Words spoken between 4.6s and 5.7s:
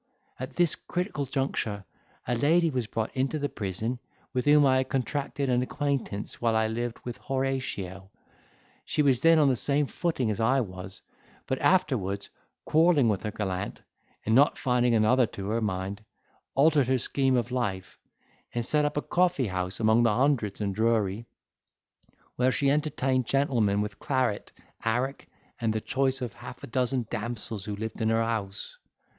I had contracted an